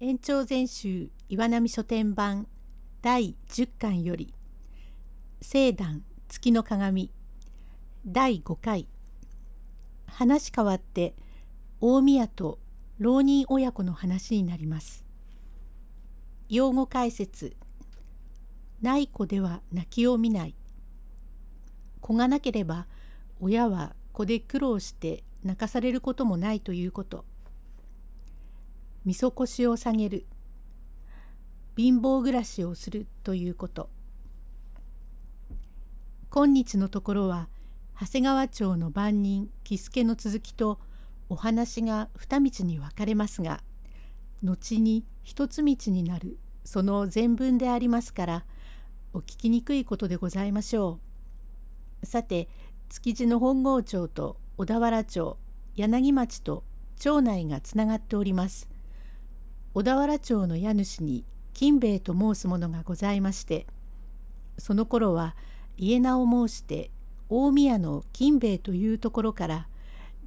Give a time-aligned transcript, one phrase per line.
[0.00, 2.48] 延長全集岩波書店版
[3.00, 4.34] 第10巻より
[5.40, 7.12] 聖壇月の鏡
[8.04, 8.88] 第5回。
[10.06, 11.14] 話変わって
[11.80, 12.58] 大宮と
[12.98, 15.04] 浪人親子の話になります。
[16.48, 17.56] 用語解説。
[18.82, 20.56] ない子では泣きを見ない。
[22.00, 22.88] 子がなければ
[23.40, 27.24] 親は子で苦労して泣かされることもないということ。
[29.04, 30.26] みそ腰を下げる
[31.76, 33.90] 貧乏暮らしをするということ
[36.30, 37.48] 今日のところは
[38.00, 40.80] 長谷川町の番人喜助の続きと
[41.28, 43.60] お話が二道に分かれますが
[44.42, 48.44] 後に一つ道になるその全文でありますから
[49.12, 50.98] お聞きにくいことでございましょ
[52.02, 52.06] う。
[52.06, 52.48] さて
[52.88, 55.38] 築地の本郷町と小田原町
[55.76, 56.64] 柳町と
[56.98, 58.73] 町内がつながっております。
[59.74, 63.66] 小田原町の家主に金兵衛と申す者がございまして
[64.56, 65.34] その頃は
[65.76, 66.92] 家名を申して
[67.28, 69.66] 大宮の金兵衛というところから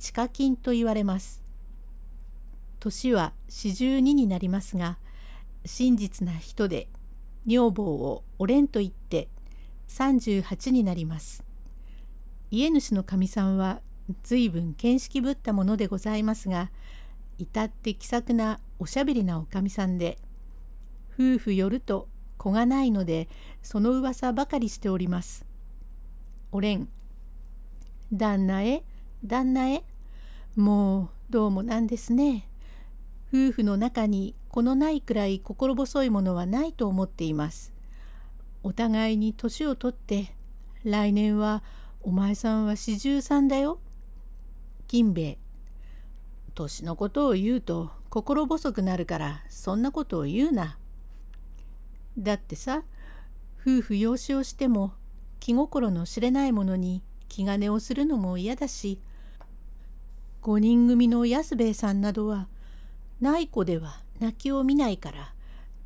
[0.00, 1.42] 地下金と言われます。
[2.80, 4.98] 年は四十二になりますが
[5.64, 6.88] 真実な人で
[7.46, 9.28] 女房をおれんと言って
[9.88, 11.44] 38になります。
[12.50, 13.80] 家主のかみさんは
[14.24, 16.70] 随分見識ぶったものでございますが
[17.38, 20.18] 至って気さくなおしゃべりなおかみさんで
[21.14, 23.28] 夫婦よると子がないので
[23.62, 25.44] その噂ばかりしております。
[26.52, 26.88] おれん
[28.12, 28.84] 旦那へ
[29.24, 29.84] 旦那へ
[30.56, 32.48] もうどうもなんですね。
[33.32, 37.72] 夫婦の中に子のないくらい心細いものはないと思っています。
[38.62, 40.34] お互いに年をとって
[40.84, 41.62] 来年は
[42.00, 43.80] お前さんは四十三だよ。
[44.86, 45.38] 金兵衛
[46.58, 50.76] 年のことを言うと心細くなるからそんなことを言うな。
[52.18, 52.82] だってさ
[53.60, 54.92] 夫婦養子をしても
[55.38, 59.00] 気心の知れないものに気兼ねをするのも嫌だし
[60.42, 62.48] 5人組の安兵衛さんなどは
[63.20, 65.32] ない子では泣きを見ないから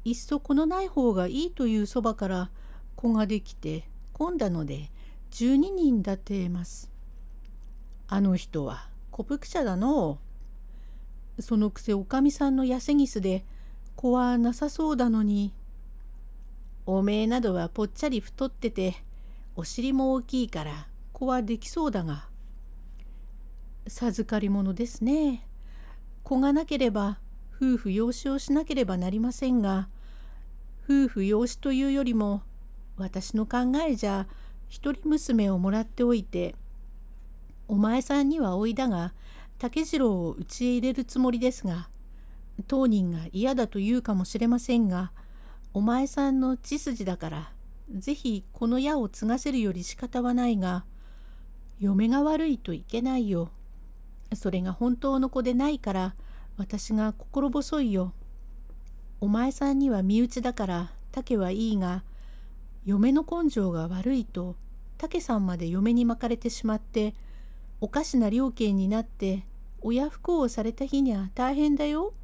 [0.05, 2.51] いっそこのない方がいいというそばから
[2.97, 4.91] 子ができて混んだので
[5.33, 6.91] 12人だってます。
[8.09, 10.32] あの人は古福者だのう。
[11.39, 13.45] そのくせおかみさんの痩せぎすで
[13.97, 15.53] 子はなさそうだのに。
[16.85, 18.97] おめえなどはぽっちゃり太ってて
[19.55, 22.29] お尻も大きいから子はできそうだが。
[23.87, 25.47] 授かり物ですね。
[26.23, 27.19] 子がなければ
[27.63, 29.89] 夫婦養子をしなければなりませんが
[30.85, 32.43] 夫婦養子というよりも
[32.97, 34.27] 私の考えじゃ
[34.69, 36.55] 一人娘をもらっておいて
[37.69, 39.13] お前さんにはおいだが
[39.63, 41.89] 竹次郎を家へ入れるつもりですが
[42.67, 45.13] 当人が嫌だと言うかもしれませんが
[45.73, 47.53] お前さんの血筋だから
[47.97, 50.85] 是非この矢を継がせるより仕方はないが
[51.79, 53.53] 嫁が悪いといけないよ。
[54.35, 56.17] それが本当の子でないから
[56.57, 58.15] 私が心細いよ。
[59.21, 62.03] お前さんには身内だから竹はいいが
[62.85, 64.57] 嫁の根性が悪いと
[64.99, 67.15] 竹さんまで嫁に巻かれてしまって
[67.81, 69.45] おかしな了見になって
[69.83, 72.15] 親不孝をされた日には大変だよ。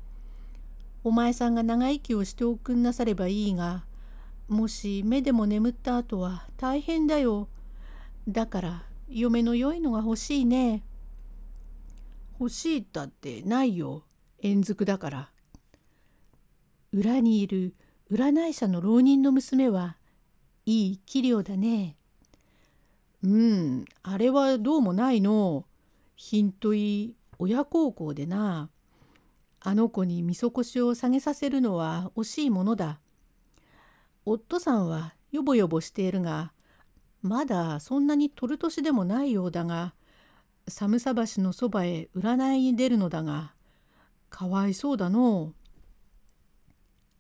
[1.05, 3.85] お前さんが長生きをしておくんなさればいいが、
[4.49, 7.49] もし目でも眠った後は大変だよ。
[8.29, 10.83] だから嫁の良いのが欲しいね。
[12.41, 14.05] 欲しいったってないよ。
[14.41, 15.31] 縁づくだから。
[16.93, 17.75] 裏にいる
[18.11, 19.97] 占い師の浪人の娘は
[20.65, 21.97] いい器量だね。
[23.23, 25.65] うん、あれはどうもないの。
[26.17, 28.71] ひんとい親孝行でな。
[29.61, 33.01] あの子にみそこしを下げさせるのは惜しいものだ。
[34.25, 36.53] 夫さんはよぼよぼしているが、
[37.23, 39.95] まだそんなに取る年でもないようだが、
[40.69, 43.55] 寒さ橋のそばへ占いに出るのだが、
[44.31, 45.55] かわいそうだのう。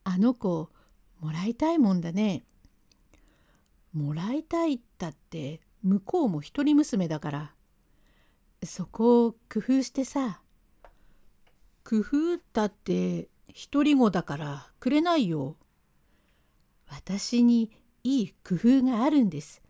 [0.04, 0.70] あの子、
[1.20, 2.44] もらいたいもんだね。
[3.92, 7.54] もらいたいったって向こうも一人娘だから
[8.64, 10.40] そこを工夫してさ。
[11.84, 13.28] 工夫だって
[13.72, 15.56] 独り子だからくれないよ。
[16.88, 17.70] 私に
[18.04, 19.62] いい工夫があるんです。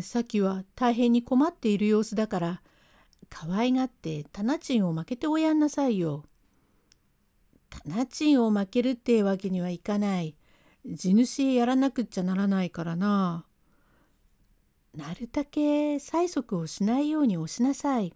[0.00, 2.62] さっきは大変に困っている様子だから
[3.30, 6.24] 可愛がってタナチンを負けておやんなさいよ。
[7.70, 10.36] タナチンを負けるってわけにはいかない。
[10.84, 13.45] 地主へやらなくっちゃならないからな。
[14.96, 18.14] なるだけ催促をしないように押しなさい。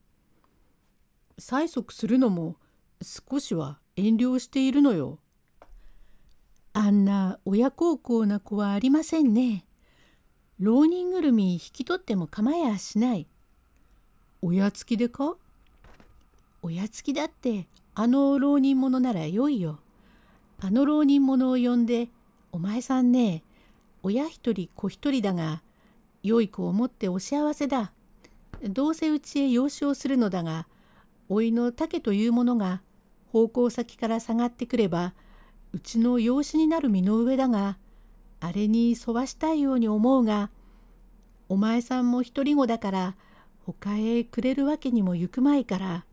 [1.39, 2.57] 催促するのも
[3.03, 5.19] 少しは遠慮しているのよ。
[6.73, 9.67] あんな親孝行な子はありませんね。
[10.59, 13.27] 浪人ぐるみ引き取っても構やしない。
[14.41, 15.37] 親付きでか
[16.63, 19.81] 親付きだってあの浪人者ならよいよ。
[20.59, 22.09] あの浪人者を呼んで
[22.53, 23.45] お前さんね
[24.03, 25.63] 親一人子一人だが
[26.23, 27.93] 良い子を持ってお幸せだ。
[28.63, 30.67] どうせうちへ養子をするのだが
[31.31, 32.83] 老いの竹というものが
[33.33, 35.15] 奉公先から下がってくれば
[35.73, 37.79] うちの養子になる身の上だが
[38.41, 40.51] あれに沿わしたいように思うが
[41.49, 43.17] お前さんも独り子だから
[43.65, 46.05] 他へくれるわけにも行くまいから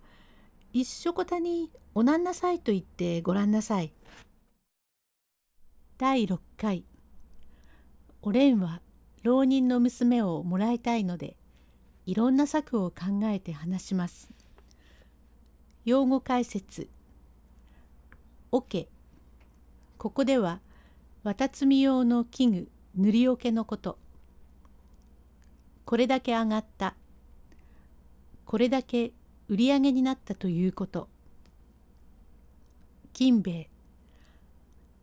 [0.74, 3.92] 一緒こたにおなんなさいと言ってごらんなさい。
[5.98, 6.86] 第6回
[8.22, 8.82] おれんは
[9.24, 11.36] 浪人の娘をもらいたいので
[12.06, 14.32] いろんな策を考えて話します。
[15.84, 16.90] 用語解説。
[18.52, 18.88] オケ。
[19.98, 20.62] ここでは
[21.24, 23.98] 綿摘み用の器具塗り桶のこと。
[25.84, 26.96] これだけ上がった。
[28.46, 29.12] これだけ
[29.50, 31.10] 売り上げになったということ。
[33.12, 33.70] 金兵衛。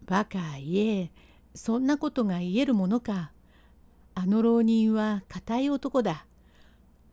[0.07, 1.11] バカ言え。
[1.55, 3.34] そんなことが言えるものか。
[4.15, 6.27] あの浪人は固い男だ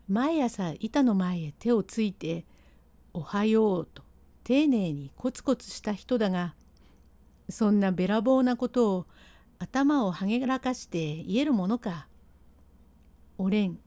[0.08, 2.46] 毎朝板の前へ手をついて
[3.14, 4.04] 「おはよう」と
[4.44, 6.56] 丁寧にコツコツした人だが
[7.50, 9.06] そんなべらぼうなことを
[9.60, 12.08] 頭をはげらかして言えるものか。
[13.38, 13.80] おれん。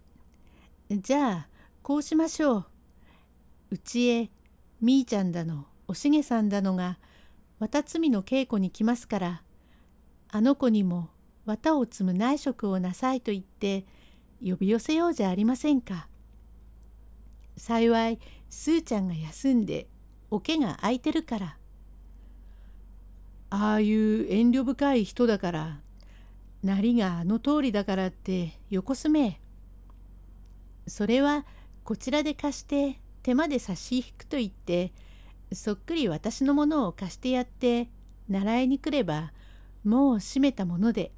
[0.90, 1.48] じゃあ
[1.82, 2.66] こうしましょう。
[3.70, 4.30] うちへ
[4.80, 6.98] みーちゃんだのおしげさんだのが
[7.58, 9.42] 綿摘みの稽古に来ますから
[10.28, 11.08] あの子にも
[11.44, 13.84] 綿を摘む内職をなさいと言って
[14.42, 16.08] 呼び寄せようじゃありませんか。
[17.56, 18.18] 幸い
[18.50, 19.86] すーちゃんが休んで
[20.30, 21.56] おけが空いてるから。
[23.56, 25.80] ああいう遠慮深い人だから
[26.64, 29.40] なりがあの通りだからってよこすめ
[30.88, 31.46] それは
[31.84, 34.92] こちらで貸して手間で差し引くと言って
[35.52, 37.88] そっくり私のものを貸してやって
[38.28, 39.32] 習いに来れば
[39.84, 41.12] もう閉めたもので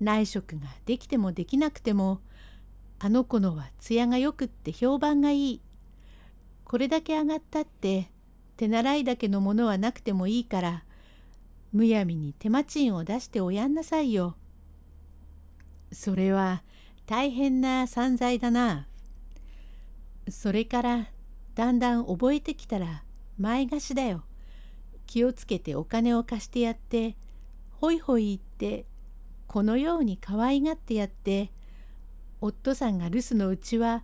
[0.00, 2.20] 内職ができてもできなくても
[2.98, 5.60] あの子のは艶がよくって評判がいい
[6.64, 8.10] これだけ上がったって
[8.56, 10.84] 手習いだけのものはなくてもいいから
[11.72, 14.36] むやみに手間賃を出しておやんなさいよ。
[15.90, 16.62] それは
[17.06, 18.86] 大変な散財だな。
[20.28, 21.08] それから
[21.54, 23.02] だんだん覚えてきたら
[23.38, 24.22] 前貸しだよ。
[25.06, 27.16] 気をつけてお金を貸してやって
[27.72, 28.86] ほいほい言って
[29.54, 31.52] このように可愛がってやって
[32.40, 34.02] 夫さんが留守のうちは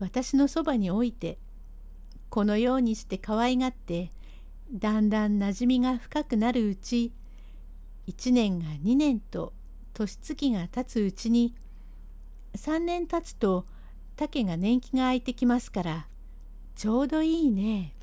[0.00, 1.38] 私のそばに置いて
[2.28, 4.10] このようにして可愛がって
[4.72, 7.12] だんだんなじみが深くなるうち
[8.08, 9.52] 1年が2年と
[9.94, 11.54] 年月が経つうちに
[12.56, 13.66] 3年経つと
[14.16, 16.06] 竹が年季が空いてきますから
[16.74, 17.94] ちょうどいいね。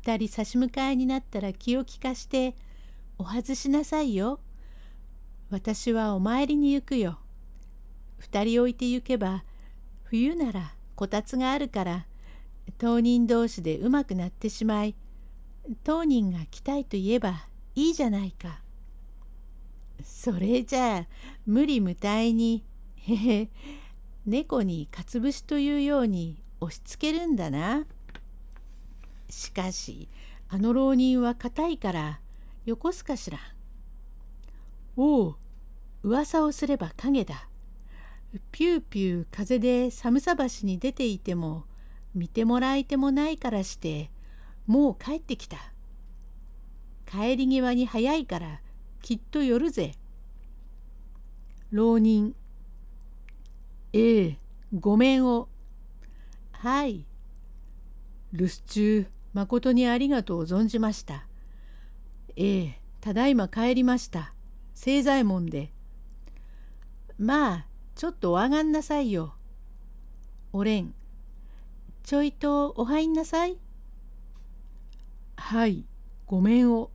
[0.00, 2.54] 2人差し向かいになったら気を利かして
[3.18, 4.38] お外しなさいよ。
[5.50, 7.18] 私はお参りに行くよ。
[8.20, 9.42] 2人置いて行けば
[10.04, 12.06] 冬ならこたつがあるから
[12.78, 14.94] 当人同士でうまくなってしまい
[15.82, 18.60] 当人が来たいと言えばいいじゃないか。
[20.04, 21.06] それじゃあ
[21.46, 22.64] 無理無体に
[22.96, 23.48] へへ
[24.26, 27.86] 猫にかつぶしというように押しつけるんだな。
[29.28, 30.08] しかし
[30.48, 32.20] あの浪人は硬いから
[32.66, 33.38] よこすかしら。
[34.96, 35.36] おお
[36.02, 37.48] 噂をすれば影だ。
[38.52, 41.64] ピューピュー風で寒さ橋に出ていても
[42.14, 44.10] 見てもらいてもないからして
[44.66, 45.58] もう帰ってきた。
[47.10, 48.60] 帰り際に早いから
[49.02, 49.94] きっと寄るぜ。
[51.70, 52.34] 浪人。
[53.92, 54.38] ええ、
[54.72, 55.48] ごめんを。
[56.52, 57.04] はい。
[58.32, 61.26] 留守中、まことにありがとう存じました。
[62.36, 64.32] ええ、ただいま帰りました。
[64.76, 65.72] 清左衛門で。
[67.20, 69.34] まあ、ちょっとお上がんなさいよ。
[70.54, 70.94] おれん。
[72.02, 73.58] ちょいとお入んなさい。
[75.36, 75.84] はい、
[76.26, 76.90] ごめんを。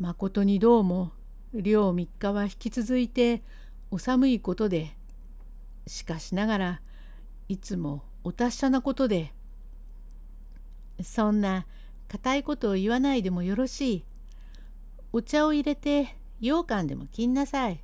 [0.00, 1.12] まことにどうも、
[1.52, 3.44] 両三日は引き続いて
[3.92, 4.96] お寒いことで、
[5.86, 6.80] しかしながら
[7.48, 9.32] いつもお達者なことで。
[11.04, 11.66] そんな
[12.08, 14.04] 固いことを言わないでもよろしい。
[15.12, 17.83] お茶を入れて羊羹でも切んなさい。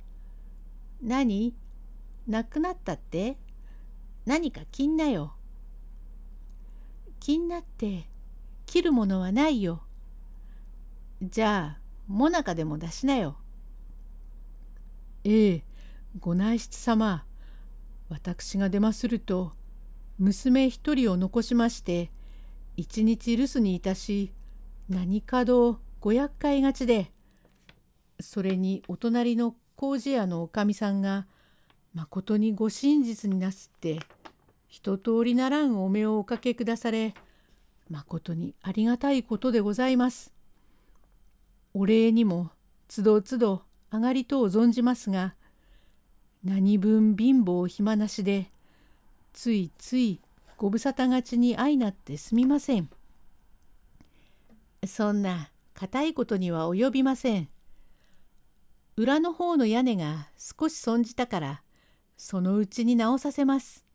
[1.01, 1.55] 何？
[2.27, 3.37] なくなったって？
[4.25, 5.33] 何か切んなよ。
[7.19, 8.07] 切んなって
[8.65, 9.83] 切るものはないよ。
[11.21, 13.37] じゃあもなかでも出しなよ。
[15.23, 15.63] ええ、
[16.19, 17.25] ご内室様。
[18.09, 19.53] 私が出ますると、
[20.17, 22.11] 娘一人を残しまして、
[22.75, 24.33] 一日留守にいたし、
[24.89, 27.11] 何かどご厄介がちで、
[28.19, 31.25] それにお隣の麹屋のおかみさんが、
[31.95, 33.99] まことにご真実になすって、
[34.67, 37.15] 一通りならんお目をおかけくだされ、
[37.89, 40.31] まことにありがたいことでございます。
[41.73, 42.51] お礼にも
[42.87, 45.33] つどつど上がりとを存じますが、
[46.43, 48.51] 何分貧乏暇なしで、
[49.33, 50.19] ついつい
[50.57, 52.87] ご無沙汰がちに相なってすみません。
[54.85, 57.49] そんな固いことには及びません。
[58.97, 61.63] 裏の方の屋根が少し損じたから、
[62.17, 63.85] そのうちに直させます。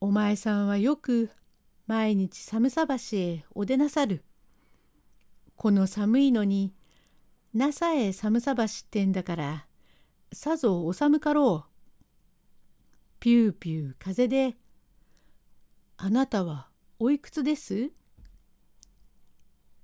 [0.00, 1.30] お前さんはよく
[1.86, 4.24] 毎日寒さ橋へお出なさる。
[5.56, 6.74] この寒いのに、
[7.54, 9.66] なさえ寒さ橋ってんだから、
[10.32, 11.70] さぞお寒かろう。
[13.20, 14.56] ピューピュー風で、
[15.96, 16.68] あなたは
[16.98, 17.90] おいくつです？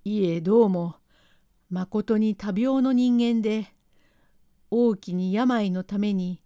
[0.05, 0.97] いえどうも、
[1.71, 3.73] まことに多病の人間で、
[4.71, 6.43] 大きに病のために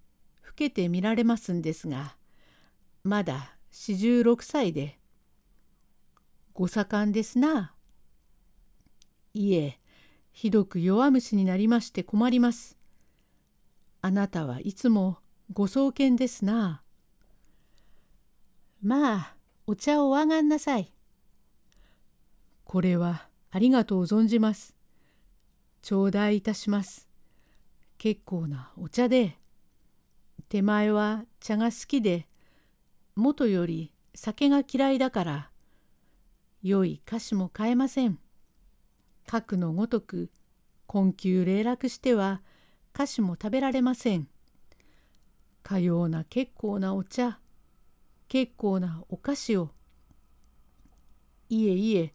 [0.47, 2.17] 老けて見られますんですが、
[3.03, 4.99] まだ四十六歳で。
[6.53, 7.75] ご盛んですな。
[9.33, 9.81] いえ、
[10.31, 12.77] ひどく弱虫になりまして困ります。
[14.03, 15.19] あなたはいつも
[15.53, 16.83] ご創建ですな。
[18.83, 20.93] まあ、お茶をおあがんなさい。
[22.65, 24.74] これはありがとう存じます。
[25.85, 27.07] 頂戴いたします。
[27.99, 29.37] 結構なお茶で。
[30.49, 32.27] 手前は茶が好きで、
[33.15, 35.51] もとより酒が嫌いだから、
[36.63, 38.19] 良い菓子も買えません。
[39.27, 40.31] 核のごとく
[40.87, 42.41] 困窮霊落しては
[42.95, 44.27] 菓子も食べられません。
[45.63, 47.41] かような結構なお茶、
[48.29, 49.69] 結構なお菓子を。
[51.51, 52.15] いえいえ、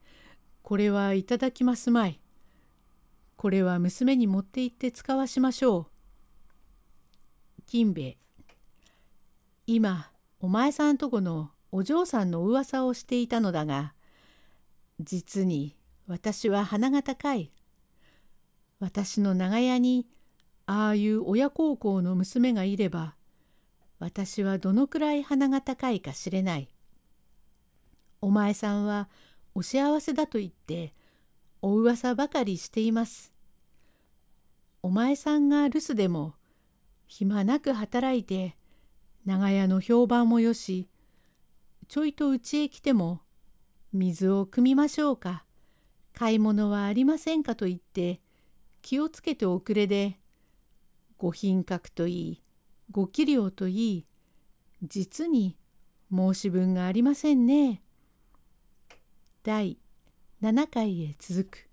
[0.64, 2.19] これはいただきますまい。
[3.40, 5.88] これは娘に持って行って使わしましょ
[7.58, 7.62] う。
[7.68, 8.18] 金兵衛。
[9.66, 13.94] 今、お前さんとこのお嬢さんの噂をしていたのだが、
[15.00, 17.54] 実に私は鼻が高い。
[18.82, 20.06] 私の長屋に
[20.66, 23.16] ああいう親孝行の娘がいれば、
[24.00, 26.68] 私はどのくらい鼻が高いか知れない。
[28.20, 29.08] お前さんは
[29.56, 30.92] お幸せだと言って
[31.62, 33.34] お噂ばかりしています。
[34.82, 36.36] お前さんが留守でも
[37.08, 38.56] 暇なく働いて
[39.26, 40.88] 長屋の評判もよし、
[41.88, 43.22] ちょいとうちへ来ても、
[43.92, 45.44] 水を汲みましょうか、
[46.14, 48.22] 買い物はありませんかと言って、
[48.84, 50.20] 気をつけておくれで、
[51.18, 52.42] ご品格といい、
[52.92, 54.06] ご器量といい、
[54.84, 55.58] 実に
[56.14, 57.82] 申し分がありませんね。
[59.44, 59.79] 第
[60.42, 61.69] 7回へ続く。